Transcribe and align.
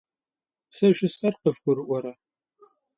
Сэ 0.75 0.87
жысӏэр 0.97 1.33
къывгурыӏуэрэ? 1.41 2.13